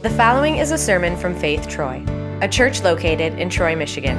[0.00, 2.04] The following is a sermon from Faith Troy,
[2.40, 4.16] a church located in Troy, Michigan.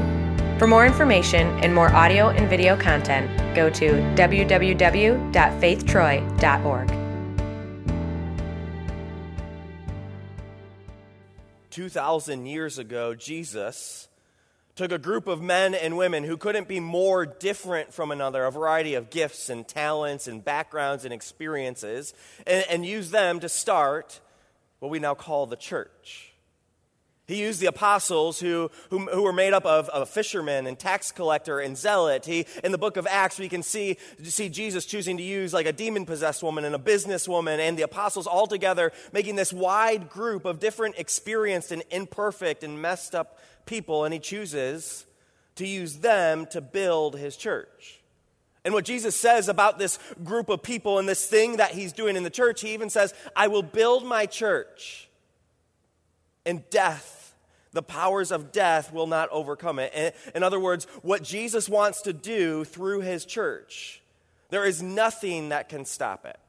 [0.60, 6.90] For more information and more audio and video content, go to www.faithtroy.org.
[11.70, 14.10] 2,000 years ago, Jesus
[14.76, 18.52] took a group of men and women who couldn't be more different from another, a
[18.52, 22.14] variety of gifts and talents and backgrounds and experiences,
[22.46, 24.20] and, and used them to start
[24.80, 26.34] what we now call the church.
[27.30, 31.12] He used the apostles who, who, who were made up of, of fishermen and tax
[31.12, 32.26] collector and zealot.
[32.26, 35.68] He, in the book of Acts, we can see, see Jesus choosing to use like
[35.68, 40.10] a demon possessed woman and a businesswoman and the apostles all together making this wide
[40.10, 43.38] group of different experienced and imperfect and messed up
[43.68, 44.06] people.
[44.06, 45.06] And he chooses
[45.58, 47.99] to use them to build his church.
[48.66, 52.16] And what Jesus says about this group of people and this thing that he's doing
[52.16, 55.10] in the church, he even says, I will build my church,
[56.46, 57.20] and death
[57.72, 60.16] the powers of death will not overcome it.
[60.34, 64.02] In other words, what Jesus wants to do through his church,
[64.50, 66.40] there is nothing that can stop it.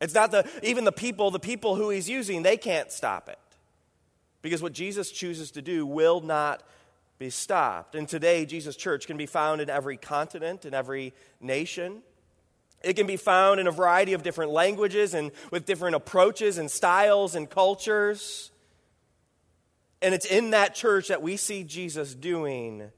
[0.00, 3.38] It's not the, even the people, the people who he's using, they can't stop it.
[4.40, 6.62] Because what Jesus chooses to do will not
[7.22, 7.94] be stopped.
[7.94, 12.02] And today, Jesus' church can be found in every continent, in every nation.
[12.82, 16.70] It can be found in a variety of different languages and with different approaches and
[16.70, 18.50] styles and cultures.
[20.00, 22.90] And it's in that church that we see Jesus doing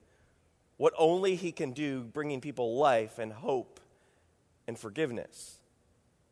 [0.79, 3.79] what only he can do, bringing people life and hope
[4.67, 5.54] and forgiveness.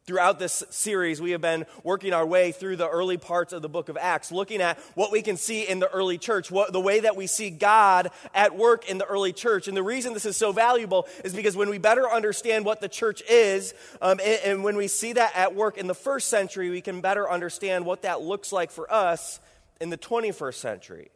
[0.05, 3.69] Throughout this series, we have been working our way through the early parts of the
[3.69, 6.81] book of Acts, looking at what we can see in the early church, what, the
[6.81, 9.69] way that we see God at work in the early church.
[9.69, 12.89] And the reason this is so valuable is because when we better understand what the
[12.89, 16.69] church is, um, and, and when we see that at work in the first century,
[16.69, 19.39] we can better understand what that looks like for us
[19.81, 21.11] in the 21st century.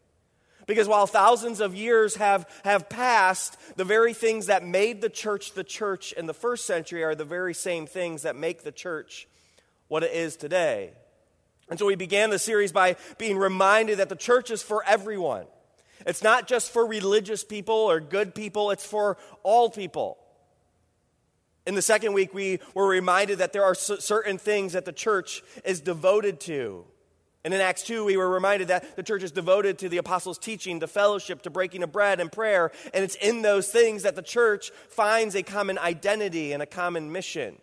[0.66, 5.52] Because while thousands of years have, have passed, the very things that made the church
[5.52, 9.28] the church in the first century are the very same things that make the church
[9.88, 10.90] what it is today.
[11.68, 15.46] And so we began the series by being reminded that the church is for everyone.
[16.04, 20.18] It's not just for religious people or good people, it's for all people.
[21.66, 25.42] In the second week, we were reminded that there are certain things that the church
[25.64, 26.84] is devoted to.
[27.46, 30.36] And in Acts 2, we were reminded that the church is devoted to the apostles'
[30.36, 32.72] teaching, to fellowship, to breaking of bread and prayer.
[32.92, 37.12] And it's in those things that the church finds a common identity and a common
[37.12, 37.56] mission.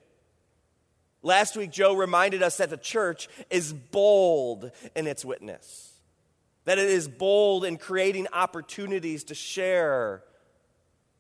[1.22, 5.92] Last week, Joe reminded us that the church is bold in its witness,
[6.64, 10.24] that it is bold in creating opportunities to share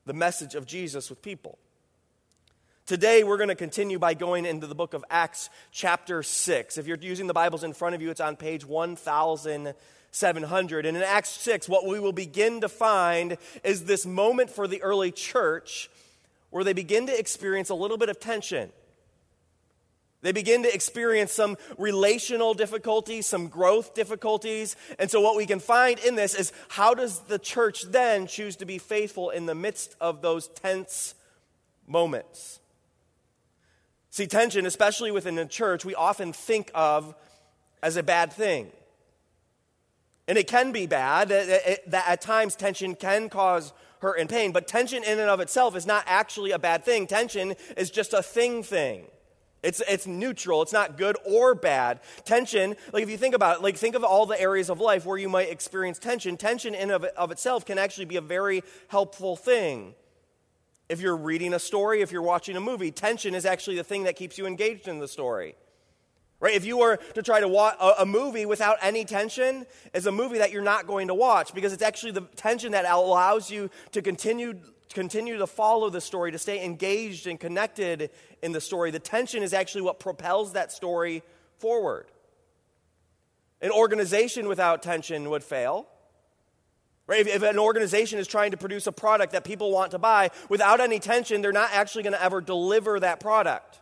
[0.06, 1.59] the message of Jesus with people.
[2.86, 6.78] Today, we're going to continue by going into the book of Acts, chapter 6.
[6.78, 10.86] If you're using the Bibles in front of you, it's on page 1700.
[10.86, 14.84] And in Acts 6, what we will begin to find is this moment for the
[14.84, 15.90] early church
[16.50, 18.70] where they begin to experience a little bit of tension.
[20.22, 24.76] They begin to experience some relational difficulties, some growth difficulties.
[25.00, 28.58] And so, what we can find in this is how does the church then choose
[28.58, 31.16] to be faithful in the midst of those tense
[31.88, 32.60] moments?
[34.13, 37.16] See, tension, especially within the church, we often think of
[37.81, 38.72] as a bad thing.
[40.28, 41.29] And it can be bad.
[41.29, 45.75] That at times tension can cause hurt and pain, but tension in and of itself
[45.75, 47.07] is not actually a bad thing.
[47.07, 49.06] Tension is just a thing thing.
[49.63, 50.62] It's, it's neutral.
[50.62, 52.00] It's not good or bad.
[52.23, 55.07] Tension, like if you think about it, like think of all the areas of life
[55.07, 56.38] where you might experience tension.
[56.38, 59.96] Tension in of, of itself can actually be a very helpful thing.
[60.90, 64.04] If you're reading a story, if you're watching a movie, tension is actually the thing
[64.04, 65.56] that keeps you engaged in the story.
[66.40, 66.56] Right?
[66.56, 70.40] If you were to try to watch a, movie without any tension, is a movie
[70.40, 74.02] that you're not going to watch because it's actually the tension that allows you to
[74.02, 74.60] continue
[74.94, 78.12] continue to follow the story, to stay engaged and connected
[78.42, 78.92] in the story.
[78.92, 81.24] The tension is actually what propels that story
[81.58, 82.08] forward.
[83.62, 85.88] An organization without tension would fail.
[87.05, 87.28] Right?
[87.28, 90.79] If, an organization is trying to produce a product that people want to buy, without
[90.79, 93.79] any tension, they're not actually going to ever deliver that product.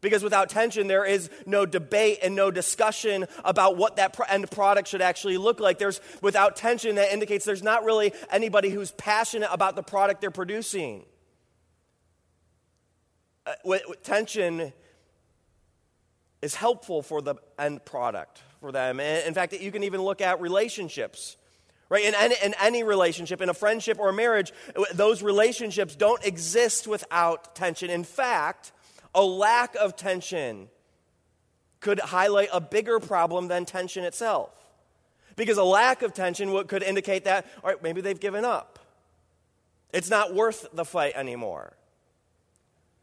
[0.00, 4.88] Because without tension, there is no debate and no discussion about what that end product
[4.88, 5.78] should actually look like.
[5.78, 10.30] There's, without tension, that indicates there's not really anybody who's passionate about the product they're
[10.30, 11.04] producing.
[13.46, 14.72] Uh, with tension
[16.42, 19.00] is helpful for the end product for them.
[19.00, 21.36] In fact, you can even look at relationships
[21.90, 22.04] right?
[22.04, 24.52] In any, in any relationship, in a friendship or a marriage,
[24.94, 27.90] those relationships don't exist without tension.
[27.90, 28.72] In fact,
[29.14, 30.68] a lack of tension
[31.80, 34.50] could highlight a bigger problem than tension itself.
[35.36, 38.78] Because a lack of tension could indicate that, all right, maybe they've given up.
[39.92, 41.76] It's not worth the fight anymore.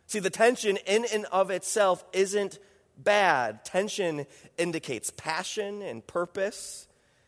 [0.06, 2.60] See, the tension in and of itself isn't
[2.98, 3.66] bad.
[3.66, 4.25] Tension
[4.57, 6.87] indicates passion and purpose,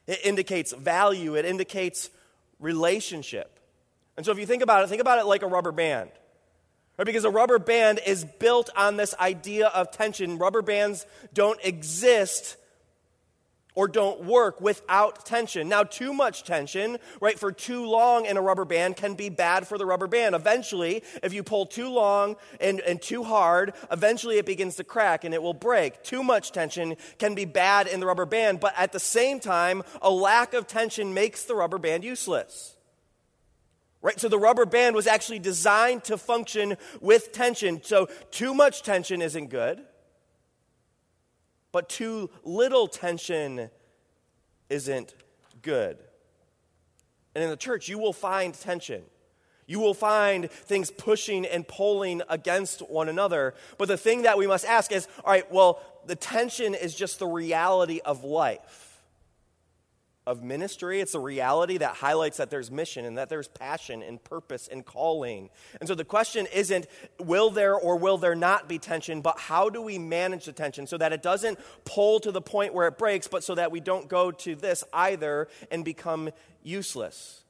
[0.10, 2.10] it indicates value, it indicates
[2.60, 3.60] relationship.
[4.18, 6.10] And so if you think about it, think about it like a rubber band.
[6.98, 7.06] Right?
[7.06, 10.38] Because a rubber band is built on this idea of tension.
[10.38, 12.58] Rubber bands don't exist
[13.76, 15.70] or don't work without tension.
[15.70, 19.68] Now, too much tension, right, for too long in a rubber band can be bad
[19.68, 20.36] for the rubber band.
[20.36, 25.24] Eventually, if you pull too long and, and too hard, eventually it begins to crack
[25.24, 26.04] and it will break.
[26.04, 29.84] Too much tension can be bad in the rubber band, but at the same time,
[30.02, 32.76] a lack of tension makes the rubber band useless.
[34.02, 34.20] Right?
[34.20, 37.82] So the rubber band was actually designed to function with tension.
[37.84, 39.84] So too much tension isn't good
[41.72, 43.70] but too little tension
[44.70, 45.16] isn't
[45.62, 45.98] good.
[47.36, 49.04] And in the church, you will find tension.
[49.68, 53.54] You will find things pushing and pulling against one another.
[53.78, 57.20] But the thing that we must ask is all right, well, the tension is just
[57.20, 58.89] the reality of life
[60.30, 61.02] of ministry.
[61.02, 64.86] It's a reality that highlights that there's mission and that there's passion and purpose and
[64.86, 65.50] calling.
[65.80, 66.86] And so the question isn't
[67.20, 70.86] will there or will there not be tension, but how do we manage the tension
[70.86, 73.80] so that it doesn't pull to the point where it breaks, but so that we
[73.80, 76.30] don't go to this either and become
[76.62, 77.42] useless.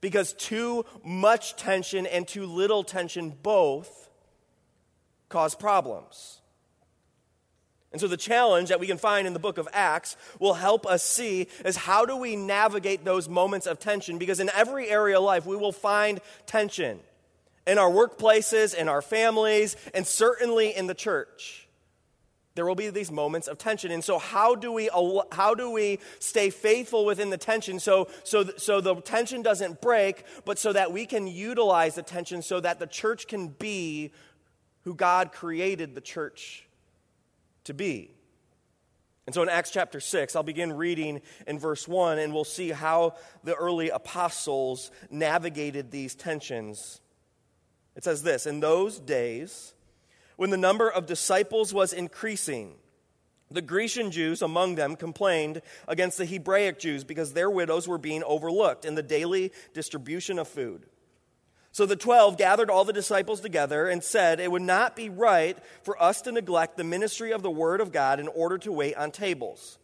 [0.00, 4.10] Because too much tension and too little tension both
[5.28, 6.40] cause problems.
[7.90, 10.86] And so, the challenge that we can find in the book of Acts will help
[10.86, 14.18] us see is how do we navigate those moments of tension?
[14.18, 17.00] Because in every area of life, we will find tension
[17.66, 21.66] in our workplaces, in our families, and certainly in the church.
[22.56, 23.90] There will be these moments of tension.
[23.90, 24.90] And so, how do we,
[25.32, 30.24] how do we stay faithful within the tension so, so, so the tension doesn't break,
[30.44, 34.12] but so that we can utilize the tension so that the church can be
[34.82, 36.67] who God created the church
[37.68, 38.10] to be.
[39.26, 42.70] And so in Acts chapter 6, I'll begin reading in verse 1, and we'll see
[42.70, 47.00] how the early apostles navigated these tensions.
[47.94, 49.74] It says this In those days,
[50.36, 52.74] when the number of disciples was increasing,
[53.50, 58.22] the Grecian Jews among them complained against the Hebraic Jews because their widows were being
[58.24, 60.86] overlooked in the daily distribution of food.
[61.78, 65.56] So the twelve gathered all the disciples together and said, It would not be right
[65.84, 68.96] for us to neglect the ministry of the Word of God in order to wait
[68.96, 69.78] on tables.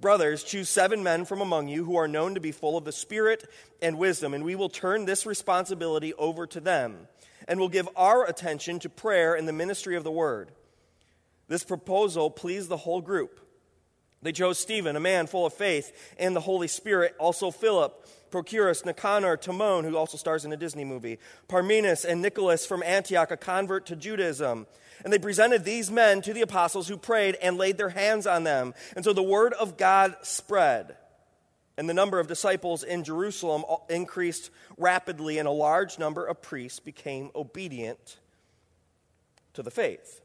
[0.00, 2.90] Brothers, choose seven men from among you who are known to be full of the
[2.90, 3.48] Spirit
[3.80, 7.06] and wisdom, and we will turn this responsibility over to them,
[7.46, 10.50] and will give our attention to prayer and the ministry of the Word.
[11.46, 13.38] This proposal pleased the whole group.
[14.20, 18.84] They chose Stephen, a man full of faith and the Holy Spirit, also Philip Prochorus,
[18.84, 21.18] Nicanor, Timon, who also stars in a Disney movie,
[21.48, 24.66] Parmenas, and Nicholas from Antioch, a convert to Judaism.
[25.04, 28.44] And they presented these men to the apostles who prayed and laid their hands on
[28.44, 28.74] them.
[28.94, 30.96] And so the word of God spread.
[31.76, 36.80] And the number of disciples in Jerusalem increased rapidly, and a large number of priests
[36.80, 38.18] became obedient
[39.54, 40.20] to the faith.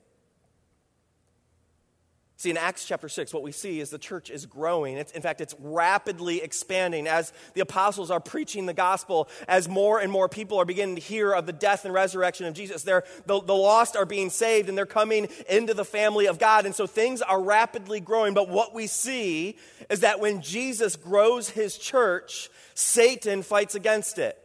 [2.45, 4.97] See, in Acts chapter 6, what we see is the church is growing.
[4.97, 9.99] It's, in fact, it's rapidly expanding as the apostles are preaching the gospel, as more
[9.99, 12.83] and more people are beginning to hear of the death and resurrection of Jesus.
[12.83, 16.67] They're, the, the lost are being saved and they're coming into the family of God.
[16.67, 18.35] And so things are rapidly growing.
[18.35, 19.57] But what we see
[19.89, 24.39] is that when Jesus grows his church, Satan fights against it.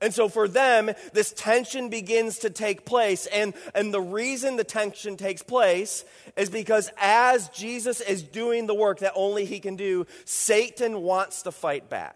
[0.00, 3.26] And so for them, this tension begins to take place.
[3.26, 6.04] And, and the reason the tension takes place
[6.36, 11.42] is because as Jesus is doing the work that only he can do, Satan wants
[11.42, 12.14] to fight back.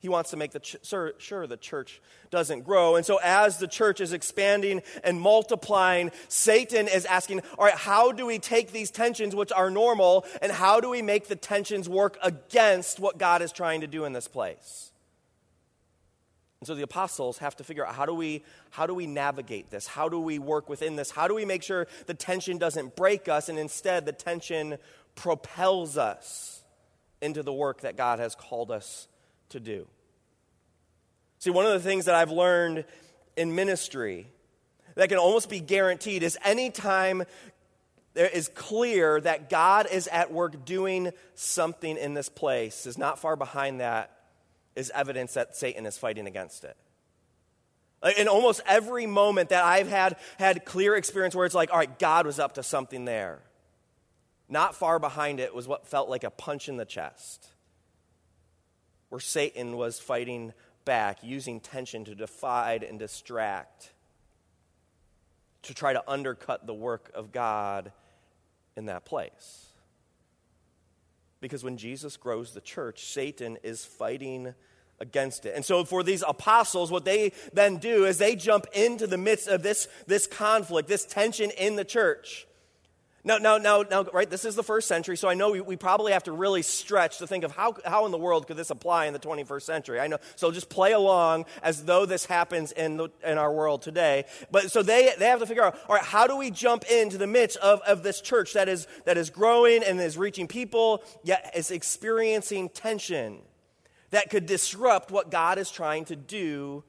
[0.00, 0.76] He wants to make the ch-
[1.18, 2.94] sure the church doesn't grow.
[2.94, 8.12] And so, as the church is expanding and multiplying, Satan is asking, all right, how
[8.12, 11.88] do we take these tensions, which are normal, and how do we make the tensions
[11.88, 14.87] work against what God is trying to do in this place?
[16.60, 19.70] And so the apostles have to figure out how do we how do we navigate
[19.70, 19.86] this?
[19.86, 21.10] How do we work within this?
[21.10, 24.78] How do we make sure the tension doesn't break us and instead the tension
[25.14, 26.64] propels us
[27.20, 29.06] into the work that God has called us
[29.50, 29.86] to do?
[31.38, 32.84] See, one of the things that I've learned
[33.36, 34.26] in ministry
[34.96, 37.22] that can almost be guaranteed is anytime
[38.14, 43.20] there is clear that God is at work doing something in this place is not
[43.20, 44.17] far behind that
[44.78, 46.76] is evidence that Satan is fighting against it.
[48.16, 51.98] In almost every moment that I've had, had clear experience where it's like, all right,
[51.98, 53.42] God was up to something there.
[54.48, 57.48] not far behind it was what felt like a punch in the chest,
[59.10, 60.52] where Satan was fighting
[60.84, 63.92] back, using tension to divide and distract,
[65.62, 67.92] to try to undercut the work of God
[68.76, 69.66] in that place.
[71.40, 74.54] Because when Jesus grows the church, Satan is fighting
[75.00, 75.54] against it.
[75.54, 79.48] And so for these apostles, what they then do is they jump into the midst
[79.48, 82.46] of this, this conflict, this tension in the church.
[83.24, 85.76] Now, now, now, now, right, this is the first century, so I know we, we,
[85.76, 88.70] probably have to really stretch to think of how, how in the world could this
[88.70, 90.00] apply in the 21st century.
[90.00, 93.82] I know, so just play along as though this happens in, the, in our world
[93.82, 94.24] today.
[94.52, 97.18] But so they, they have to figure out, all right, how do we jump into
[97.18, 101.02] the midst of, of this church that is, that is growing and is reaching people,
[101.24, 103.40] yet is experiencing tension
[104.10, 106.84] that could disrupt what God is trying to do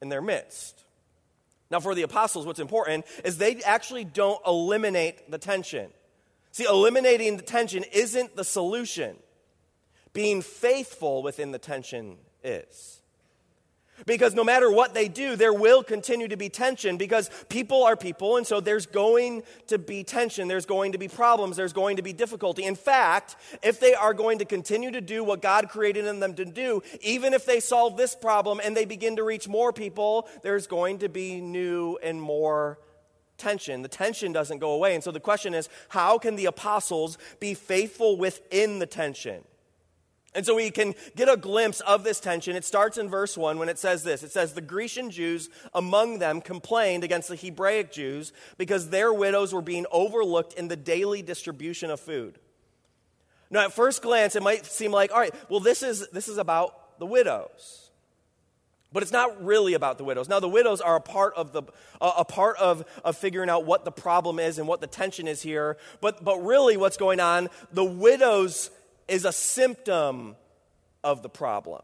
[0.00, 0.84] in their midst?
[1.70, 5.90] Now, for the apostles, what's important is they actually don't eliminate the tension.
[6.52, 9.16] See, eliminating the tension isn't the solution,
[10.12, 13.02] being faithful within the tension is.
[14.04, 17.96] Because no matter what they do, there will continue to be tension because people are
[17.96, 21.96] people, and so there's going to be tension, there's going to be problems, there's going
[21.96, 22.64] to be difficulty.
[22.64, 26.34] In fact, if they are going to continue to do what God created in them
[26.34, 30.28] to do, even if they solve this problem and they begin to reach more people,
[30.42, 32.78] there's going to be new and more
[33.38, 33.82] tension.
[33.82, 34.94] The tension doesn't go away.
[34.94, 39.44] And so the question is how can the apostles be faithful within the tension?
[40.36, 42.56] And so we can get a glimpse of this tension.
[42.56, 46.18] It starts in verse 1 when it says this it says, The Grecian Jews among
[46.18, 51.22] them complained against the Hebraic Jews because their widows were being overlooked in the daily
[51.22, 52.38] distribution of food.
[53.48, 56.36] Now, at first glance, it might seem like, all right, well, this is, this is
[56.36, 57.90] about the widows.
[58.92, 60.28] But it's not really about the widows.
[60.28, 61.62] Now, the widows are a part of the
[62.00, 65.42] a part of, of figuring out what the problem is and what the tension is
[65.42, 65.76] here.
[66.00, 67.48] But but really, what's going on?
[67.72, 68.70] The widows
[69.08, 70.36] is a symptom
[71.04, 71.82] of the problem.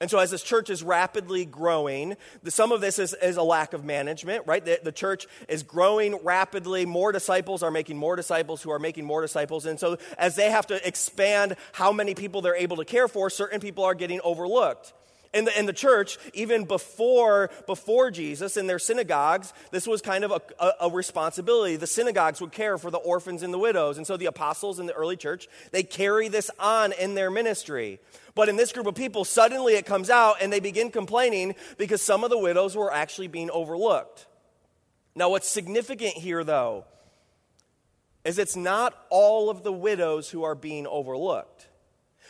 [0.00, 3.42] And so, as this church is rapidly growing, the, some of this is, is, a
[3.42, 4.64] lack of management, right?
[4.64, 6.86] The, the, church is growing rapidly.
[6.86, 9.64] More disciples are making more disciples who are making more disciples.
[9.64, 13.30] And so, as they have to expand how many people they're able to care for,
[13.30, 14.92] certain people are getting overlooked
[15.34, 20.24] in the, in the church, even before, before Jesus, in their synagogues, this was kind
[20.24, 21.76] of a, a, a, responsibility.
[21.76, 23.96] The synagogues would care for the orphans and the widows.
[23.96, 27.98] And so the apostles in the early church, they carry this on in their ministry.
[28.34, 32.02] But in this group of people, suddenly it comes out and they begin complaining because
[32.02, 34.26] some of the widows were actually being overlooked.
[35.14, 36.84] Now, what's significant here, though,
[38.24, 41.68] is it's not all of the widows who are being overlooked.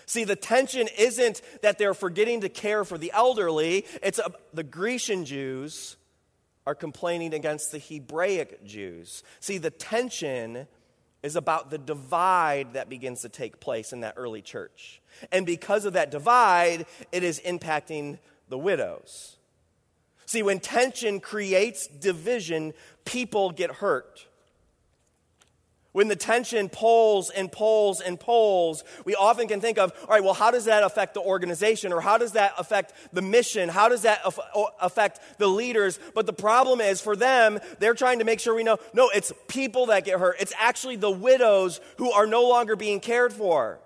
[0.07, 4.65] See, the tension isn't that they're forgetting to care for the elderly, it's uh, the
[4.65, 5.97] Grecian Jews
[6.67, 9.23] are complaining against the Hebraic Jews.
[9.41, 10.67] See, the tension
[11.23, 15.01] is about the divide that begins to take place in that early church.
[15.31, 18.19] And because of that divide, it is impacting
[18.49, 19.37] the widows.
[20.27, 24.27] See, when tension creates division, people get hurt.
[25.93, 30.25] When the tension pulls and pulls and pulls, we often can think of, all right,
[30.25, 31.93] well, how does that affect the organization?
[31.93, 33.69] Or how does that affect the mission?
[33.69, 34.23] How does that
[34.81, 36.01] affect the leaders?
[36.15, 39.33] But the problem is, for them, they're trying to make sure we know no, it's
[39.49, 40.37] people that get hurt.
[40.41, 43.79] It's actually the widows who are no longer being cared for.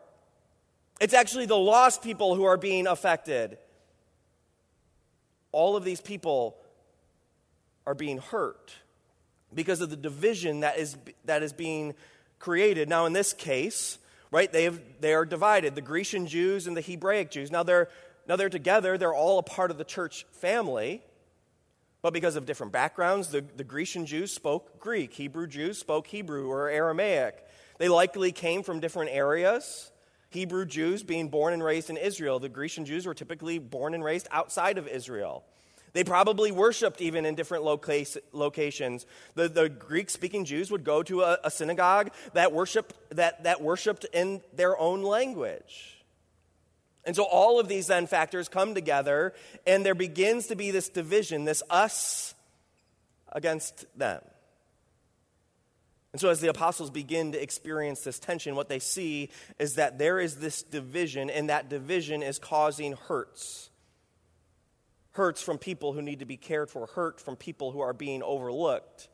[1.01, 3.59] It's actually the lost people who are being affected.
[5.51, 6.57] All of these people
[7.85, 8.73] are being hurt
[9.57, 11.95] because of the division that is, that is being
[12.39, 12.89] created.
[12.89, 13.99] Now, in this case,
[14.31, 17.51] right, they, have, they are divided the Grecian Jews and the Hebraic Jews.
[17.51, 17.89] Now they're,
[18.29, 21.03] now they're together, they're all a part of the church family.
[22.03, 26.49] But because of different backgrounds, the, the Grecian Jews spoke Greek, Hebrew Jews spoke Hebrew
[26.49, 27.43] or Aramaic.
[27.79, 29.91] They likely came from different areas.
[30.31, 32.39] Hebrew Jews being born and raised in Israel.
[32.39, 35.45] The Grecian Jews were typically born and raised outside of Israel.
[35.97, 39.07] They probably worshiped even in different locations.
[39.35, 43.62] The, the Greek speaking Jews would go to a, a synagogue that worshiped, that, that
[43.62, 46.05] worshiped in their own language.
[47.07, 49.33] And so all of these then factors come together,
[49.67, 52.35] and there begins to be this division, this us
[53.33, 54.21] against them.
[56.12, 59.99] And so, as the apostles begin to experience this tension, what they see is that
[59.99, 63.71] there is this division, and that division is causing hurts
[65.16, 68.23] hurts from people who need to be cared for, hurt from people who are being
[68.23, 69.08] overlooked.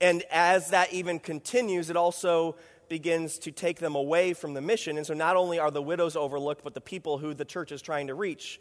[0.00, 2.56] And as that even continues, it also
[2.88, 4.96] begins to take them away from the mission.
[4.96, 7.80] And so not only are the widows overlooked, but the people who the church is
[7.80, 8.60] trying to reach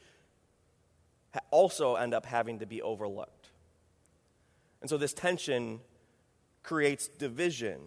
[1.50, 3.50] also end up having to be overlooked.
[4.82, 5.80] And so this tension
[6.62, 7.80] creates division.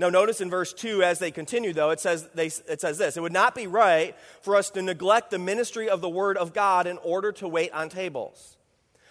[0.00, 3.16] Now, notice in verse 2, as they continue, though, it says, they, it says this
[3.16, 6.54] It would not be right for us to neglect the ministry of the Word of
[6.54, 8.56] God in order to wait on tables.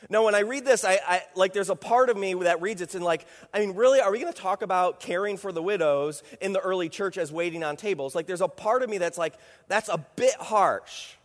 [0.09, 2.81] Now, when I read this, I, I like there's a part of me that reads
[2.81, 5.61] it and like, I mean, really, are we going to talk about caring for the
[5.61, 8.15] widows in the early church as waiting on tables?
[8.15, 9.33] Like, there's a part of me that's like,
[9.67, 11.15] that's a bit harsh.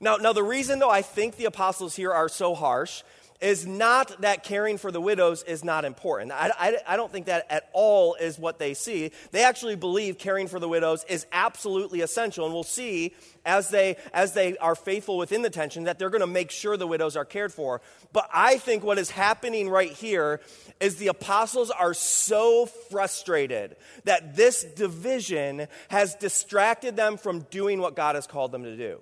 [0.00, 3.04] Now, now the reason though I think the apostles here are so harsh
[3.42, 6.30] is not that caring for the widows is not important.
[6.30, 9.10] I, I, I, don't think that at all is what they see.
[9.32, 13.96] They actually believe caring for the widows is absolutely essential, and we'll see as they,
[14.14, 17.16] as they are faithful within the tension that they're going to make sure the widows
[17.16, 17.82] are cared for.
[18.12, 20.40] But I think what is happening right here
[20.80, 27.96] is the apostles are so frustrated that this division has distracted them from doing what
[27.96, 29.00] God has called them to do.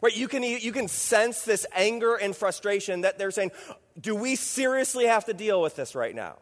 [0.00, 0.16] Right?
[0.16, 3.50] You can, you can sense this anger and frustration that they're saying,
[4.00, 6.36] do we seriously have to deal with this right now?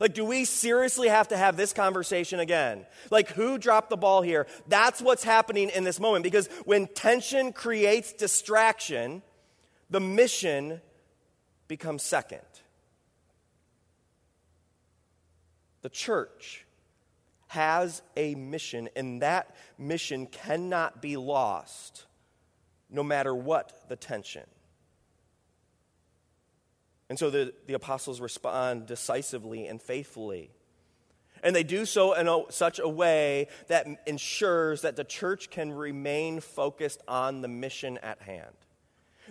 [0.00, 2.86] Like, do we seriously have to have this conversation again?
[3.10, 4.46] Like, who dropped the ball here?
[4.68, 9.22] That's what's happening in this moment because when tension creates distraction,
[9.90, 10.80] the mission
[11.68, 12.40] becomes second.
[15.82, 16.64] The church
[17.48, 22.06] has a mission, and that mission cannot be lost
[22.92, 24.44] no matter what the tension.
[27.08, 30.50] And so the, the apostles respond decisively and faithfully.
[31.42, 35.72] And they do so in a, such a way that ensures that the church can
[35.72, 38.54] remain focused on the mission at hand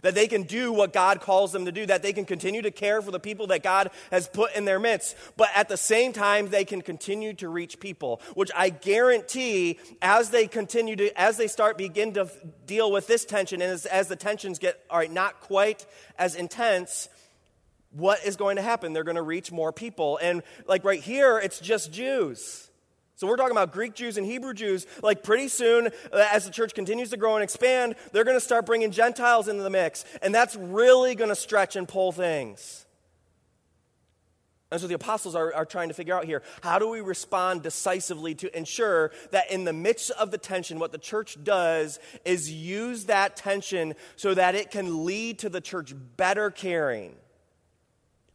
[0.02, 2.72] that they can do what God calls them to do, that they can continue to
[2.72, 6.14] care for the people that God has put in their midst, but at the same
[6.14, 11.38] time, they can continue to reach people, which I guarantee as they continue to, as
[11.38, 12.30] they start, begin to
[12.66, 15.86] deal with this tension, and as, as the tensions get, all right, not quite
[16.18, 17.10] as intense,
[17.92, 18.94] what is going to happen?
[18.94, 20.18] They're going to reach more people.
[20.22, 22.71] And like right here, it's just Jews.
[23.22, 24.88] So we're talking about Greek Jews and Hebrew Jews.
[25.04, 28.42] Like pretty soon, uh, as the church continues to grow and expand, they're going to
[28.42, 30.06] start bringing Gentiles into the mix.
[30.24, 32.88] And that's really going to stretch and pull things.
[34.72, 37.62] And so the apostles are, are trying to figure out here how do we respond
[37.62, 42.52] decisively to ensure that in the midst of the tension, what the church does is
[42.52, 47.14] use that tension so that it can lead to the church better caring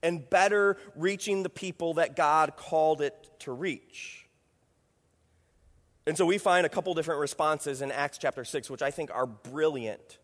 [0.01, 4.26] and better reaching the people that God called it to reach.
[6.07, 9.11] And so we find a couple different responses in Acts chapter 6, which I think
[9.13, 10.19] are brilliant,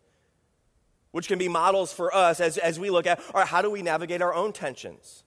[1.11, 3.71] which can be models for us as, as we look at, all right, how do
[3.71, 5.25] we navigate our own tensions?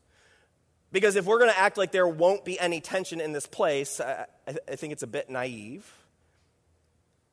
[0.94, 4.00] Because if we're going to act like there won't be any tension in this place,
[4.00, 5.92] I, I think it's a bit naive.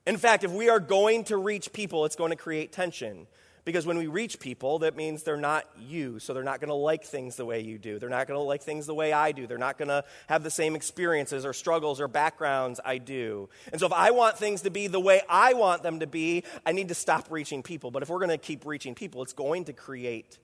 [0.04, 3.28] In fact, if we are going to reach people, it's going to create tension.
[3.64, 6.18] Because when we reach people, that means they're not you.
[6.18, 8.01] So they're not going to like things the way you do.
[8.01, 9.46] They're not going to like things the way I do.
[9.46, 13.48] They're not going to have the same experiences or struggles or backgrounds I do.
[13.70, 16.42] And so if I want things to be the way I want them to be,
[16.66, 17.92] I need to stop reaching people.
[17.92, 20.38] But if we're going to keep reaching people, it's going to create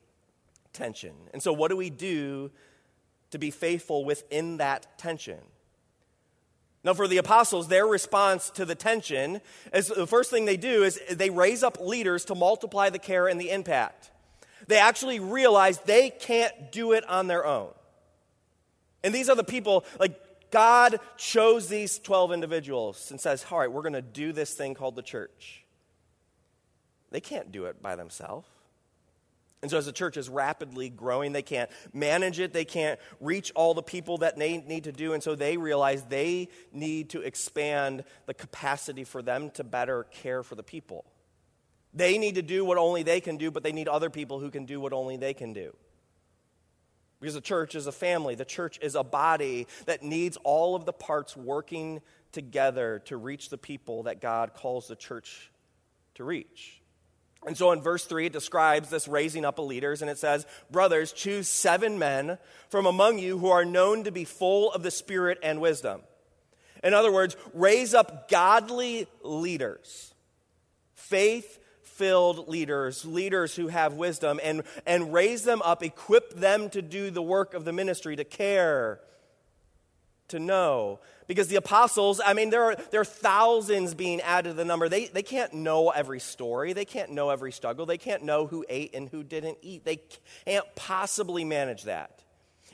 [0.72, 1.14] tension.
[1.32, 2.52] And so what do we do
[3.32, 5.40] to be faithful within that tension?
[6.88, 9.42] Now, for the apostles, their response to the tension
[9.74, 13.28] is the first thing they do is they raise up leaders to multiply the care
[13.28, 14.10] and the impact.
[14.68, 17.74] They actually realize they can't do it on their own.
[19.04, 20.18] And these are the people, like,
[20.50, 24.72] God chose these 12 individuals and says, All right, we're going to do this thing
[24.72, 25.66] called the church.
[27.10, 28.48] They can't do it by themselves.
[29.60, 32.52] And so, as the church is rapidly growing, they can't manage it.
[32.52, 35.14] They can't reach all the people that they need to do.
[35.14, 40.44] And so, they realize they need to expand the capacity for them to better care
[40.44, 41.04] for the people.
[41.92, 44.50] They need to do what only they can do, but they need other people who
[44.50, 45.74] can do what only they can do.
[47.20, 50.84] Because the church is a family, the church is a body that needs all of
[50.84, 55.50] the parts working together to reach the people that God calls the church
[56.14, 56.77] to reach.
[57.48, 60.46] And so in verse 3, it describes this raising up of leaders, and it says,
[60.70, 62.36] Brothers, choose seven men
[62.68, 66.02] from among you who are known to be full of the Spirit and wisdom.
[66.84, 70.12] In other words, raise up godly leaders,
[70.94, 76.82] faith filled leaders, leaders who have wisdom, and, and raise them up, equip them to
[76.82, 79.00] do the work of the ministry, to care,
[80.28, 81.00] to know.
[81.28, 84.88] Because the apostles, I mean, there are, there are thousands being added to the number.
[84.88, 86.72] They, they can't know every story.
[86.72, 87.86] They can't know every struggle.
[87.86, 89.84] They can't know who ate and who didn't eat.
[89.84, 90.00] They
[90.46, 92.17] can't possibly manage that.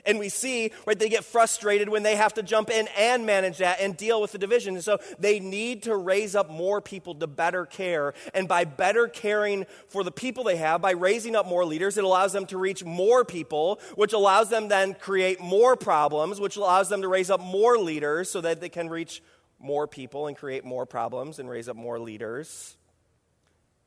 [0.05, 3.57] And we see, right, they get frustrated when they have to jump in and manage
[3.57, 4.75] that and deal with the division.
[4.75, 8.13] And so they need to raise up more people to better care.
[8.33, 12.03] And by better caring for the people they have, by raising up more leaders, it
[12.03, 16.89] allows them to reach more people, which allows them then create more problems, which allows
[16.89, 19.21] them to raise up more leaders so that they can reach
[19.59, 22.77] more people and create more problems and raise up more leaders.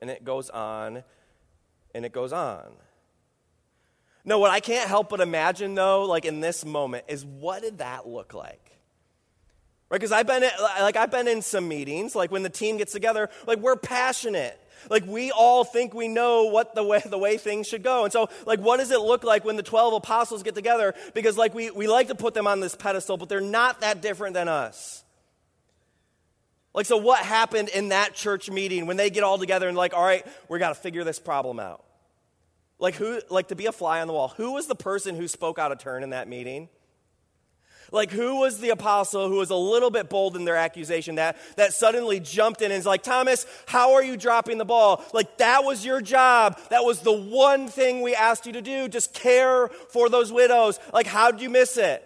[0.01, 1.05] And it goes on
[1.95, 2.73] and it goes on.
[4.25, 7.79] No, what I can't help but imagine, though, like in this moment, is what did
[7.79, 8.69] that look like?
[9.91, 9.99] Right?
[9.99, 10.45] Because I've been
[10.81, 14.61] like I've been in some meetings, like when the team gets together, like we're passionate.
[14.91, 18.05] Like we all think we know what the way the way things should go.
[18.05, 20.95] And so, like, what does it look like when the 12 apostles get together?
[21.15, 24.03] Because like we, we like to put them on this pedestal, but they're not that
[24.03, 25.05] different than us.
[26.75, 29.95] Like, so what happened in that church meeting when they get all together and like,
[29.95, 31.83] all right, we got to figure this problem out?
[32.79, 34.35] Like who like to be a fly on the wall.
[34.37, 36.69] Who was the person who spoke out of turn in that meeting?
[37.91, 41.37] Like who was the apostle who was a little bit bold in their accusation that
[41.57, 45.05] that suddenly jumped in and is like, "Thomas, how are you dropping the ball?
[45.13, 46.59] Like that was your job.
[46.71, 48.89] That was the one thing we asked you to do.
[48.89, 50.79] Just care for those widows.
[50.93, 52.05] Like how did you miss it?"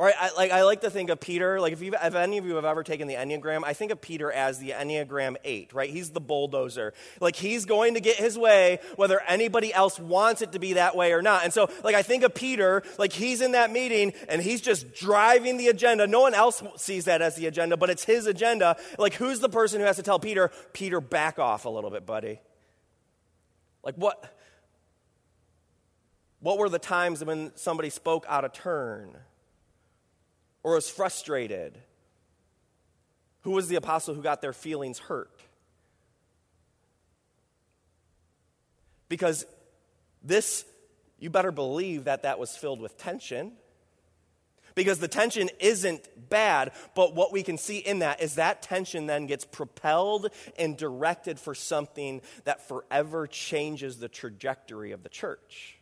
[0.00, 2.46] Or I, like, I like to think of Peter, like if, you if any of
[2.46, 5.90] you have ever taken the Enneagram, I think of Peter as the Enneagram 8, right?
[5.90, 6.94] He's the bulldozer.
[7.20, 10.94] Like he's going to get his way whether anybody else wants it to be that
[10.94, 11.42] way or not.
[11.42, 14.94] And so, like, I think of Peter, like he's in that meeting and he's just
[14.94, 16.06] driving the agenda.
[16.06, 18.76] No one else sees that as the agenda, but it's his agenda.
[19.00, 22.06] Like, who's the person who has to tell Peter, Peter, back off a little bit,
[22.06, 22.40] buddy?
[23.82, 24.32] Like, what?
[26.38, 29.16] What were the times when somebody spoke out of turn?
[30.62, 31.78] Or was frustrated?
[33.42, 35.30] Who was the apostle who got their feelings hurt?
[39.08, 39.46] Because
[40.22, 40.64] this,
[41.18, 43.52] you better believe that that was filled with tension.
[44.74, 49.06] Because the tension isn't bad, but what we can see in that is that tension
[49.06, 55.77] then gets propelled and directed for something that forever changes the trajectory of the church.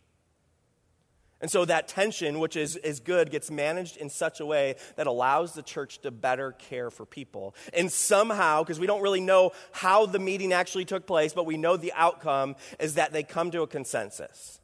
[1.40, 5.06] And so that tension, which is, is good, gets managed in such a way that
[5.06, 7.54] allows the church to better care for people.
[7.74, 11.58] And somehow, because we don't really know how the meeting actually took place, but we
[11.58, 14.60] know the outcome is that they come to a consensus.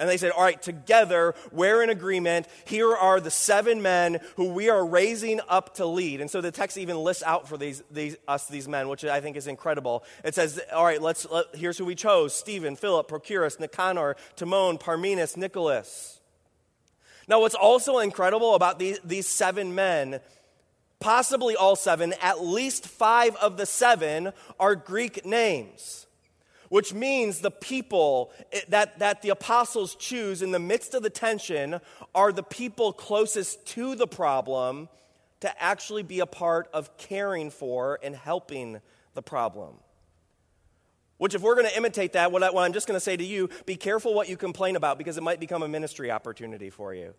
[0.00, 2.48] And they said, All right, together, we're in agreement.
[2.64, 6.22] Here are the seven men who we are raising up to lead.
[6.22, 9.20] And so the text even lists out for these, these, us these men, which I
[9.20, 10.02] think is incredible.
[10.24, 14.78] It says, All right, let's, let, here's who we chose Stephen, Philip, Prochorus, Nicanor, Timon,
[14.78, 16.18] Parmenas, Nicholas.
[17.28, 20.20] Now, what's also incredible about these, these seven men,
[20.98, 26.06] possibly all seven, at least five of the seven are Greek names
[26.70, 28.32] which means the people
[28.68, 31.80] that, that the apostles choose in the midst of the tension
[32.14, 34.88] are the people closest to the problem
[35.40, 38.80] to actually be a part of caring for and helping
[39.14, 39.74] the problem.
[41.18, 43.24] Which, if we're going to imitate that, what, I, I'm just going to say to
[43.24, 46.94] you, be careful what you complain about because it might become a ministry opportunity for
[46.94, 47.14] you.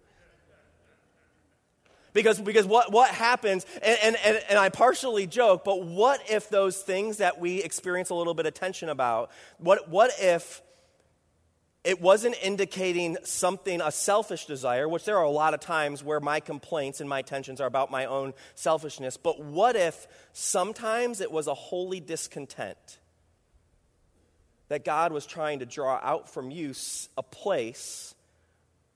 [2.14, 6.78] Because, because what, what happens, and, and, and I partially joke, but what if those
[6.78, 10.62] things that we experience a little bit of tension about, what, what if
[11.84, 16.20] it wasn't indicating something, a selfish desire, which there are a lot of times where
[16.20, 21.32] my complaints and my tensions are about my own selfishness, but what if sometimes it
[21.32, 23.00] was a holy discontent?
[24.68, 26.74] That God was trying to draw out from you
[27.18, 28.16] a place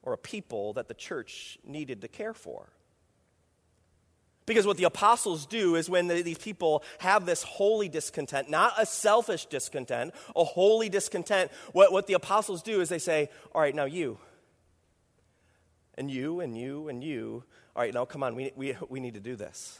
[0.03, 2.69] or a people that the church needed to care for.
[4.45, 8.73] Because what the apostles do is when the, these people have this holy discontent, not
[8.77, 13.61] a selfish discontent, a holy discontent, what, what the apostles do is they say, All
[13.61, 14.19] right, now you,
[15.95, 17.43] and you, and you, and you,
[17.75, 19.79] all right, now come on, we, we, we need to do this.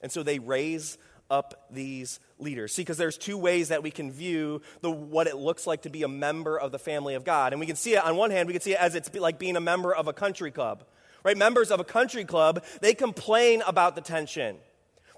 [0.00, 0.96] And so they raise
[1.28, 2.72] up these leaders.
[2.72, 5.90] See, because there's two ways that we can view the, what it looks like to
[5.90, 7.52] be a member of the family of God.
[7.52, 9.38] And we can see it on one hand, we can see it as it's like
[9.38, 10.84] being a member of a country club
[11.26, 11.36] right?
[11.36, 14.58] Members of a country club, they complain about the tension.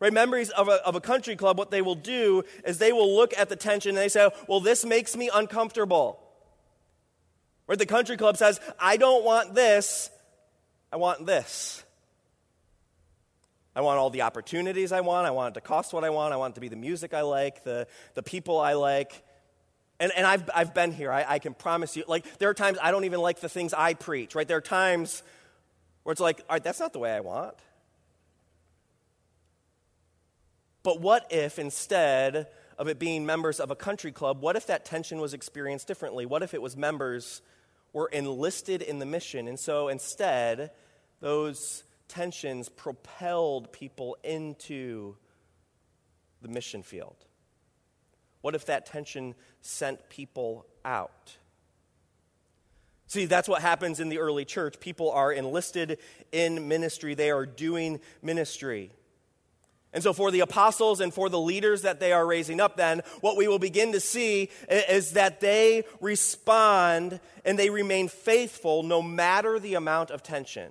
[0.01, 0.11] Right?
[0.11, 3.37] Members of a, of a country club, what they will do is they will look
[3.37, 6.19] at the tension and they say, well, this makes me uncomfortable.
[7.67, 7.79] Right?
[7.79, 10.09] The country club says, I don't want this,
[10.91, 11.85] I want this.
[13.77, 15.27] I want all the opportunities I want.
[15.27, 16.33] I want it to cost what I want.
[16.33, 19.23] I want it to be the music I like, the, the people I like.
[20.01, 21.13] And, and I've, I've been here.
[21.13, 22.05] I, I can promise you.
[22.09, 24.49] Like, there are times I don't even like the things I preach, right?
[24.49, 25.23] There are times
[26.09, 27.53] where it's like, all right, that's not the way I want.
[30.83, 32.47] But what if instead
[32.79, 36.25] of it being members of a country club, what if that tension was experienced differently?
[36.25, 37.43] What if it was members
[37.93, 39.49] were enlisted in the mission.
[39.49, 40.71] And so instead,
[41.21, 45.15] those tensions propelled people into
[46.41, 47.17] the mission field.
[48.41, 51.37] What if that tension sent people out?
[53.09, 54.79] See, that's what happens in the early church.
[54.81, 55.99] People are enlisted
[56.31, 58.93] in ministry, they are doing ministry.
[59.95, 63.01] And so, for the apostles and for the leaders that they are raising up, then,
[63.23, 69.01] what we will begin to see is that they respond and they remain faithful no
[69.01, 70.71] matter the amount of tension.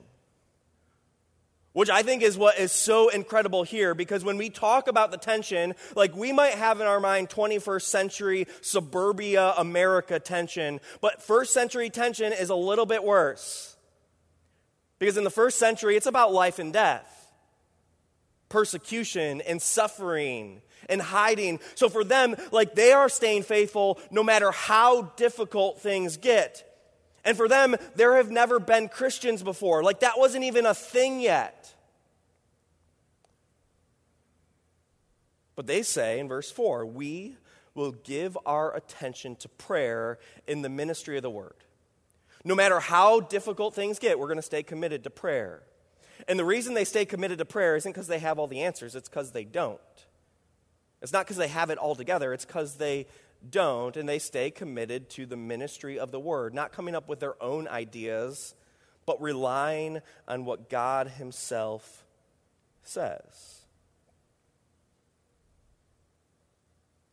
[1.78, 5.18] Which I think is what is so incredible here because when we talk about the
[5.18, 11.54] tension, like we might have in our mind 21st century suburbia America tension, but first
[11.54, 13.76] century tension is a little bit worse.
[14.98, 17.32] Because in the first century, it's about life and death,
[18.50, 21.60] persecution and suffering and hiding.
[21.76, 26.67] So for them, like they are staying faithful no matter how difficult things get.
[27.28, 29.84] And for them, there have never been Christians before.
[29.84, 31.76] Like that wasn't even a thing yet.
[35.58, 37.36] But they say in verse 4 we
[37.76, 41.66] will give our attention to prayer in the ministry of the word.
[42.46, 45.64] No matter how difficult things get, we're going to stay committed to prayer.
[46.30, 48.96] And the reason they stay committed to prayer isn't because they have all the answers,
[48.96, 49.82] it's because they don't.
[51.02, 53.06] It's not because they have it all together, it's because they
[53.50, 57.20] don't, and they stay committed to the ministry of the word, not coming up with
[57.20, 58.56] their own ideas,
[59.06, 62.06] but relying on what God Himself
[62.84, 63.62] says.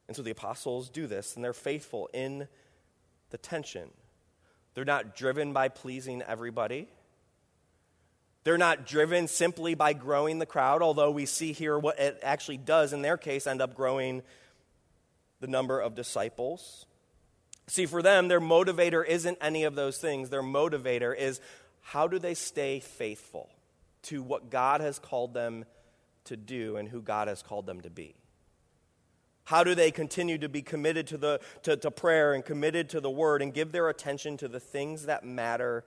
[0.07, 2.49] And so the apostles do this, and they're faithful in
[3.31, 3.91] the tension.
[4.75, 6.89] They're not driven by pleasing everybody.
[8.45, 12.59] They're not driven simply by growing the crowd, although we see here what it actually
[12.59, 14.23] does in their case end up growing
[15.45, 16.87] the number of disciples.
[17.67, 20.31] See, for them, their motivator isn't any of those things.
[20.31, 21.39] Their motivator is
[21.83, 23.51] how do they stay faithful
[24.05, 25.67] to what God has called them
[26.25, 28.15] to do and who God has called them to be?
[29.45, 33.01] How do they continue to be committed to, the, to, to prayer and committed to
[33.03, 35.85] the word and give their attention to the things that matter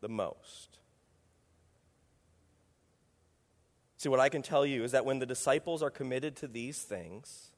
[0.00, 0.80] the most?
[3.98, 6.82] See, what I can tell you is that when the disciples are committed to these
[6.82, 7.52] things,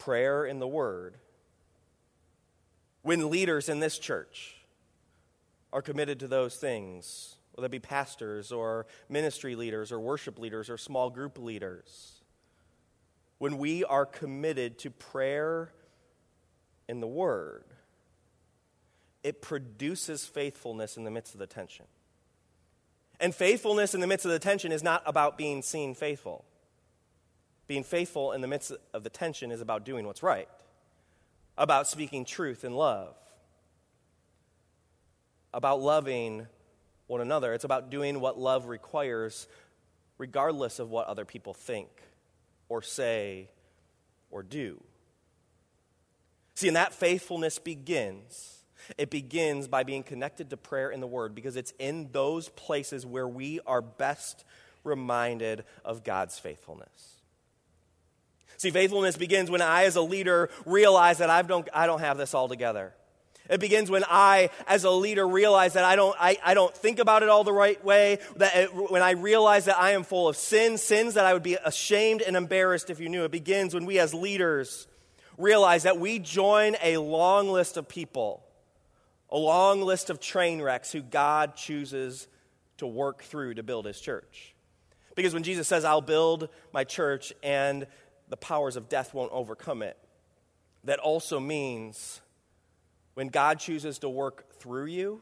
[0.00, 1.18] prayer and the word,
[3.02, 4.56] when leaders in this church
[5.72, 10.68] are committed to those things, whether it be pastors or ministry leaders or worship leaders
[10.68, 12.22] or small group leaders,
[13.38, 15.70] when we are committed to prayer
[16.88, 17.64] and the word,
[19.22, 21.86] it produces faithfulness in the midst of the tension.
[23.20, 26.44] And faithfulness in the midst of the tension is not about being seen faithful.
[27.70, 30.48] Being faithful in the midst of the tension is about doing what's right,
[31.56, 33.14] about speaking truth in love,
[35.54, 36.48] about loving
[37.06, 37.54] one another.
[37.54, 39.46] It's about doing what love requires,
[40.18, 41.88] regardless of what other people think
[42.68, 43.50] or say
[44.32, 44.82] or do.
[46.56, 48.64] See, and that faithfulness begins.
[48.98, 53.06] It begins by being connected to prayer and the Word because it's in those places
[53.06, 54.44] where we are best
[54.82, 57.19] reminded of God's faithfulness.
[58.60, 62.18] See, faithfulness begins when I, as a leader, realize that I don't, I don't have
[62.18, 62.92] this all together.
[63.48, 66.98] It begins when I, as a leader, realize that I don't, I, I don't think
[66.98, 68.18] about it all the right way.
[68.36, 71.42] That it, when I realize that I am full of sin, sins that I would
[71.42, 73.24] be ashamed and embarrassed if you knew.
[73.24, 74.86] It begins when we, as leaders,
[75.38, 78.44] realize that we join a long list of people,
[79.30, 82.28] a long list of train wrecks who God chooses
[82.76, 84.54] to work through to build his church.
[85.14, 87.86] Because when Jesus says, I'll build my church and
[88.30, 89.98] the powers of death won't overcome it.
[90.84, 92.20] That also means
[93.14, 95.20] when God chooses to work through you,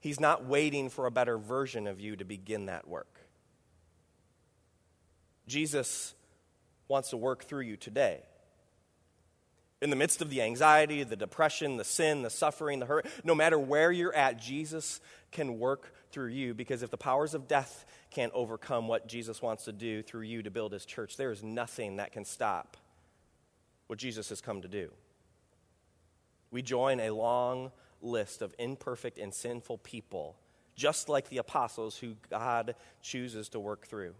[0.00, 3.18] He's not waiting for a better version of you to begin that work.
[5.48, 6.14] Jesus
[6.86, 8.22] wants to work through you today.
[9.82, 13.34] In the midst of the anxiety, the depression, the sin, the suffering, the hurt, no
[13.34, 15.00] matter where you're at, Jesus
[15.32, 19.64] can work through you because if the powers of death can't overcome what Jesus wants
[19.64, 22.76] to do through you to build his church, there is nothing that can stop
[23.86, 24.90] what Jesus has come to do.
[26.50, 30.36] We join a long list of imperfect and sinful people,
[30.76, 34.14] just like the apostles who God chooses to work through.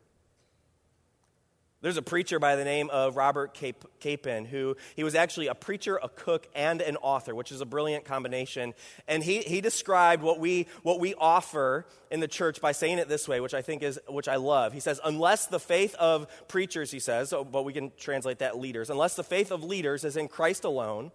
[1.80, 3.56] There's a preacher by the name of Robert
[4.00, 7.66] Capon who he was actually a preacher, a cook, and an author, which is a
[7.66, 8.74] brilliant combination.
[9.06, 13.08] And he, he described what we, what we offer in the church by saying it
[13.08, 14.72] this way, which I think is, which I love.
[14.72, 18.58] He says, unless the faith of preachers, he says, oh, but we can translate that
[18.58, 21.12] leaders, unless the faith of leaders is in Christ alone,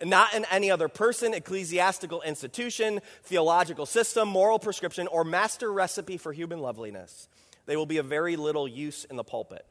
[0.00, 6.32] not in any other person, ecclesiastical institution, theological system, moral prescription, or master recipe for
[6.32, 7.28] human loveliness.
[7.66, 9.66] They will be of very little use in the pulpit.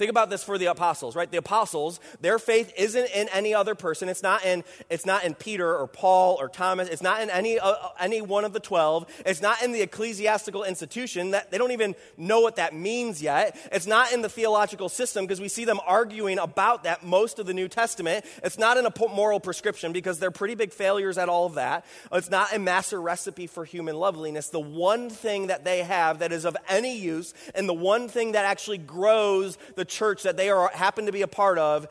[0.00, 1.30] Think about this for the apostles, right?
[1.30, 4.08] The apostles, their faith isn't in any other person.
[4.08, 6.88] It's not in, it's not in Peter or Paul or Thomas.
[6.88, 9.04] It's not in any, uh, any one of the 12.
[9.26, 11.32] It's not in the ecclesiastical institution.
[11.32, 13.54] That, they don't even know what that means yet.
[13.70, 17.44] It's not in the theological system because we see them arguing about that most of
[17.44, 18.24] the New Testament.
[18.42, 21.84] It's not in a moral prescription because they're pretty big failures at all of that.
[22.10, 24.48] It's not a master recipe for human loveliness.
[24.48, 28.32] The one thing that they have that is of any use and the one thing
[28.32, 31.86] that actually grows the church that they are, happen to be a part of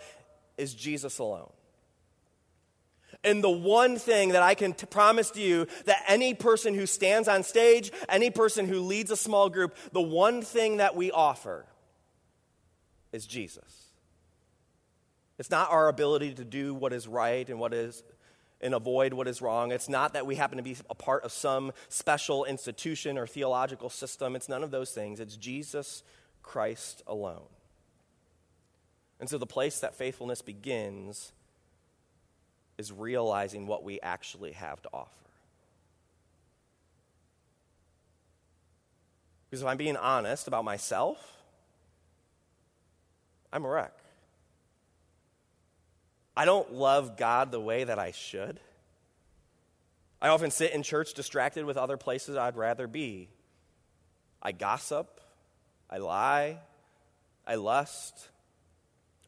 [0.58, 1.50] is Jesus alone.
[3.24, 6.86] And the one thing that I can t- promise to you that any person who
[6.86, 11.12] stands on stage, any person who leads a small group, the one thing that we
[11.12, 11.66] offer
[13.12, 13.90] is Jesus.
[15.38, 18.04] It's not our ability to do what is right and what is
[18.62, 19.72] and avoid what is wrong.
[19.72, 23.90] It's not that we happen to be a part of some special institution or theological
[23.90, 24.36] system.
[24.36, 25.20] It's none of those things.
[25.20, 26.04] It's Jesus
[26.44, 27.48] Christ alone.
[29.20, 31.32] And so the place that faithfulness begins
[32.78, 35.10] is realizing what we actually have to offer.
[39.50, 41.18] Because if I'm being honest about myself,
[43.52, 43.94] I'm a wreck.
[46.38, 48.60] I don't love God the way that I should.
[50.22, 53.30] I often sit in church distracted with other places I'd rather be.
[54.42, 55.20] I gossip,
[55.90, 56.60] I lie,
[57.46, 58.30] I lust,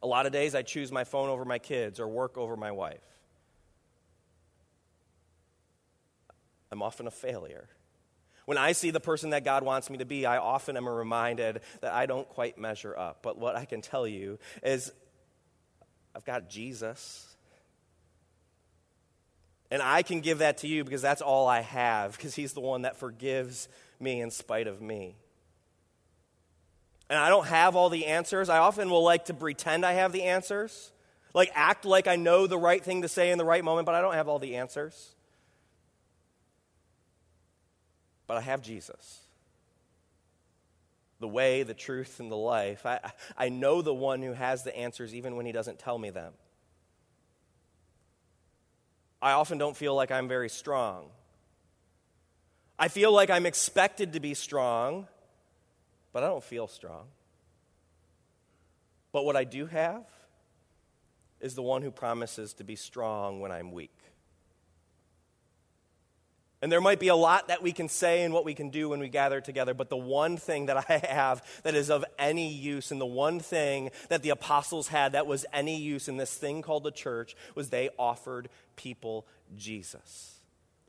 [0.01, 2.71] a lot of days I choose my phone over my kids or work over my
[2.71, 3.01] wife.
[6.71, 7.67] I'm often a failure.
[8.45, 11.61] When I see the person that God wants me to be, I often am reminded
[11.81, 13.19] that I don't quite measure up.
[13.21, 14.91] But what I can tell you is
[16.15, 17.27] I've got Jesus.
[19.69, 22.61] And I can give that to you because that's all I have, because He's the
[22.61, 25.15] one that forgives me in spite of me
[27.11, 30.13] and I don't have all the answers, I often will like to pretend I have
[30.13, 30.93] the answers,
[31.33, 33.95] like act like I know the right thing to say in the right moment, but
[33.95, 35.13] I don't have all the answers.
[38.27, 39.19] But I have Jesus.
[41.19, 42.85] The way, the truth, and the life.
[42.85, 43.01] I,
[43.37, 46.31] I know the one who has the answers even when he doesn't tell me them.
[49.21, 51.09] I often don't feel like I'm very strong.
[52.79, 55.07] I feel like I'm expected to be strong
[56.13, 57.05] but I don't feel strong.
[59.11, 60.03] But what I do have
[61.39, 63.91] is the one who promises to be strong when I'm weak.
[66.61, 68.89] And there might be a lot that we can say and what we can do
[68.89, 72.53] when we gather together, but the one thing that I have that is of any
[72.53, 76.35] use, and the one thing that the apostles had that was any use in this
[76.35, 79.25] thing called the church, was they offered people
[79.57, 80.40] Jesus.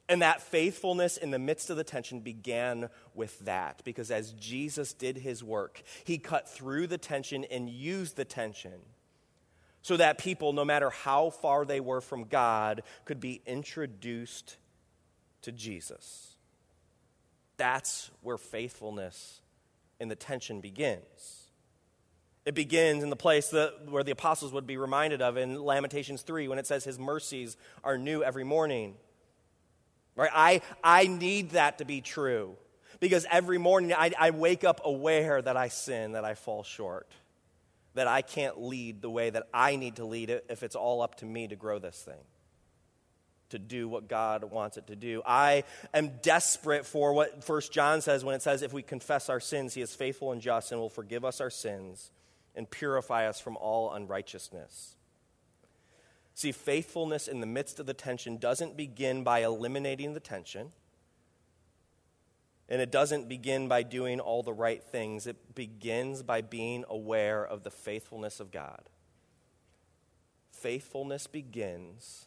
[0.09, 3.83] And that faithfulness in the midst of the tension began with that.
[3.85, 8.81] Because as Jesus did his work, he cut through the tension and used the tension
[9.83, 14.57] so that people, no matter how far they were from God, could be introduced
[15.43, 16.37] to Jesus.
[17.57, 19.41] That's where faithfulness
[20.01, 21.43] in the tension begins.
[22.45, 26.23] It begins in the place that, where the apostles would be reminded of in Lamentations
[26.23, 28.95] 3 when it says, His mercies are new every morning.
[30.15, 30.31] Right?
[30.33, 32.57] I, I need that to be true
[33.01, 37.09] because every morning I, I wake up aware that I sin, that I fall short,
[37.95, 41.03] that I can't lead the way that I need to lead it if it's all
[41.03, 42.23] up to me to grow this thing,
[43.51, 45.23] to do what God wants it to do.
[45.27, 49.41] I am desperate for what First John says when it says, if we confess our
[49.41, 52.11] sins, he is faithful and just and will forgive us our sins
[52.55, 54.97] and purify us from all unrighteousness.
[56.35, 60.73] See, faithfulness in the midst of the tension doesn't begin by eliminating the tension.
[62.69, 65.27] And it doesn't begin by doing all the right things.
[65.27, 68.81] It begins by being aware of the faithfulness of God.
[70.53, 72.27] Faithfulness begins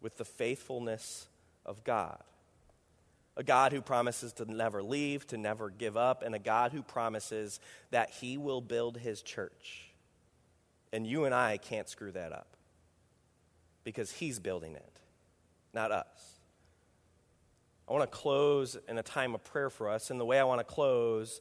[0.00, 1.26] with the faithfulness
[1.66, 2.22] of God.
[3.36, 6.82] A God who promises to never leave, to never give up, and a God who
[6.82, 7.58] promises
[7.90, 9.90] that He will build His church.
[10.92, 12.56] And you and I can't screw that up
[13.84, 15.00] because He's building it,
[15.72, 16.38] not us.
[17.88, 20.44] I want to close in a time of prayer for us, and the way I
[20.44, 21.40] want to close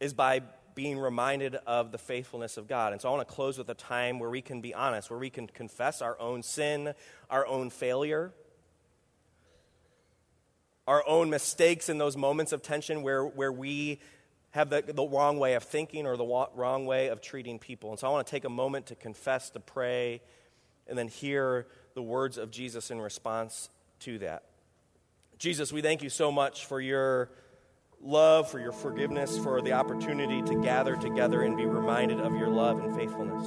[0.00, 0.42] is by
[0.74, 2.92] being reminded of the faithfulness of God.
[2.92, 5.18] And so I want to close with a time where we can be honest, where
[5.18, 6.94] we can confess our own sin,
[7.28, 8.32] our own failure,
[10.86, 14.00] our own mistakes in those moments of tension where, where we
[14.50, 17.90] have the, the wrong way of thinking or the wrong way of treating people.
[17.90, 20.22] And so I want to take a moment to confess, to pray,
[20.88, 23.70] and then hear the words of Jesus in response
[24.00, 24.44] to that.
[25.38, 27.30] Jesus, we thank you so much for your
[28.00, 32.48] love, for your forgiveness, for the opportunity to gather together and be reminded of your
[32.48, 33.46] love and faithfulness.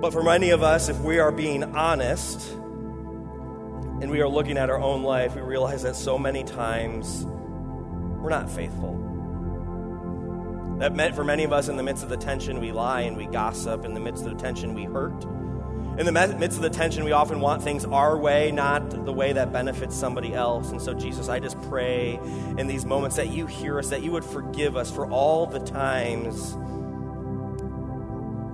[0.00, 4.68] But for many of us, if we are being honest and we are looking at
[4.68, 9.00] our own life, we realize that so many times we're not faithful.
[10.78, 13.16] That meant for many of us, in the midst of the tension, we lie and
[13.16, 13.84] we gossip.
[13.84, 15.24] In the midst of the tension, we hurt.
[15.96, 19.32] In the midst of the tension, we often want things our way, not the way
[19.32, 20.70] that benefits somebody else.
[20.70, 22.18] And so, Jesus, I just pray
[22.58, 25.60] in these moments that you hear us, that you would forgive us for all the
[25.60, 26.54] times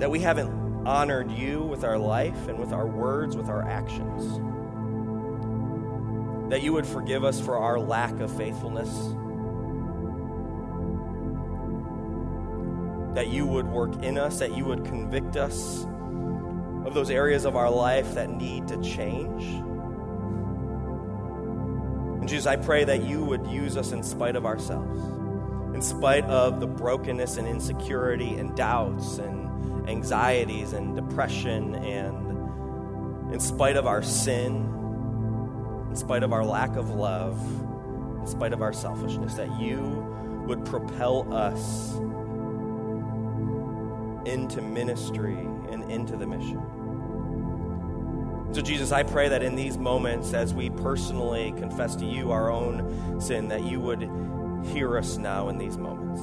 [0.01, 4.39] that we haven't honored you with our life and with our words, with our actions.
[6.51, 8.91] That you would forgive us for our lack of faithfulness.
[13.15, 15.87] That you would work in us, that you would convict us
[16.91, 19.45] of those areas of our life that need to change.
[22.19, 25.01] And Jesus, I pray that you would use us in spite of ourselves,
[25.73, 33.39] in spite of the brokenness and insecurity and doubts and anxieties and depression, and in
[33.39, 34.67] spite of our sin,
[35.89, 37.41] in spite of our lack of love,
[38.19, 39.81] in spite of our selfishness, that you
[40.49, 41.95] would propel us
[44.29, 45.39] into ministry
[45.71, 46.61] and into the mission.
[48.53, 52.51] So, Jesus, I pray that in these moments, as we personally confess to you our
[52.51, 54.11] own sin, that you would
[54.73, 56.21] hear us now in these moments.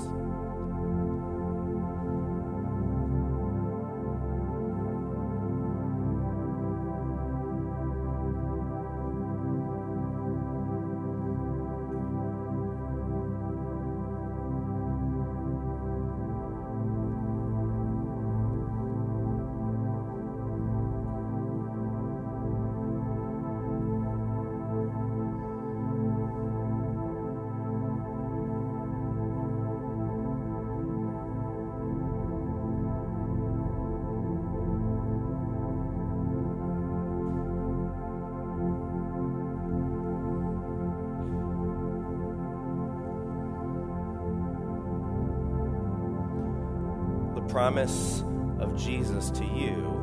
[47.58, 48.24] Promise
[48.60, 49.96] of Jesus to you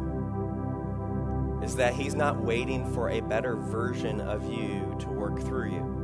[1.63, 6.01] is that He's not waiting for a better version of you to work through you.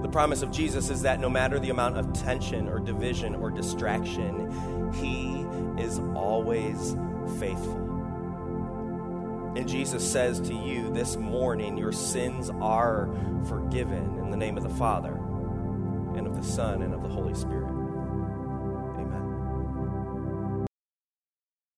[0.00, 3.50] The promise of Jesus is that no matter the amount of tension or division or
[3.50, 5.42] distraction, He
[5.78, 6.96] is always
[7.38, 7.76] faithful.
[9.56, 13.10] And Jesus says to you this morning, Your sins are
[13.46, 15.12] forgiven in the name of the Father,
[16.16, 17.83] and of the Son, and of the Holy Spirit.